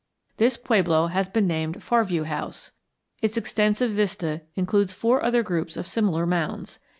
[0.37, 2.71] This pueblo has been named Far View House.
[3.21, 6.79] Its extensive vista includes four other groups of similar mounds.